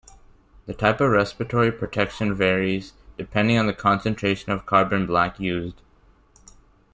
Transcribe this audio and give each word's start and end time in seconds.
The 0.65 0.73
type 0.73 0.99
of 0.99 1.11
respiratory 1.11 1.71
protection 1.71 2.33
varies, 2.33 2.93
depending 3.19 3.59
on 3.59 3.67
the 3.67 3.73
concentration 3.73 4.51
of 4.51 4.65
carbon 4.65 5.05
black 5.05 5.39
used. 5.39 5.79